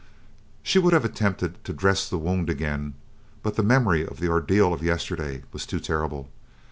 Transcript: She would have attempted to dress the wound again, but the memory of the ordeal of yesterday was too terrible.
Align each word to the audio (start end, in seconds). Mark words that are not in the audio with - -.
She 0.63 0.79
would 0.79 0.93
have 0.93 1.05
attempted 1.05 1.63
to 1.63 1.73
dress 1.73 2.09
the 2.09 2.17
wound 2.17 2.49
again, 2.49 2.95
but 3.43 3.55
the 3.55 3.61
memory 3.61 4.03
of 4.03 4.19
the 4.19 4.29
ordeal 4.29 4.73
of 4.73 4.81
yesterday 4.81 5.43
was 5.53 5.67
too 5.67 5.79
terrible. 5.79 6.27